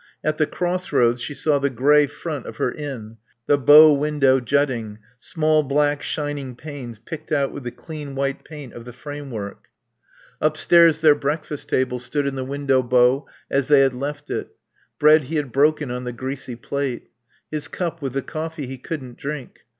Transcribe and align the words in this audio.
At 0.23 0.39
the 0.39 0.47
crossroads 0.47 1.21
she 1.21 1.35
saw 1.35 1.59
the 1.59 1.69
grey 1.69 2.07
front 2.07 2.47
of 2.47 2.55
her 2.57 2.71
inn, 2.71 3.17
the 3.45 3.55
bow 3.55 3.93
window 3.93 4.39
jutting, 4.39 4.97
small 5.19 5.61
black 5.61 6.01
shining 6.01 6.55
panes 6.55 6.97
picked 6.97 7.31
out 7.31 7.51
with 7.51 7.63
the 7.65 7.69
clean 7.71 8.15
white 8.15 8.43
paint 8.43 8.73
of 8.73 8.85
the 8.85 8.93
frame 8.93 9.29
work. 9.29 9.65
Upstairs 10.41 11.01
their 11.01 11.13
breakfast 11.13 11.69
table 11.69 11.99
stood 11.99 12.25
in 12.25 12.33
the 12.33 12.43
window 12.43 12.81
bow 12.81 13.27
as 13.51 13.67
they 13.67 13.81
had 13.81 13.93
left 13.93 14.31
it. 14.31 14.47
Bread 14.97 15.25
he 15.25 15.35
had 15.35 15.51
broken 15.51 15.91
on 15.91 16.03
the 16.05 16.13
greasy 16.13 16.55
plate. 16.55 17.11
His 17.51 17.67
cup 17.67 18.01
with 18.01 18.13
the 18.13 18.23
coffee 18.23 18.65
he 18.65 18.79
couldn't 18.79 19.19
drink. 19.19 19.65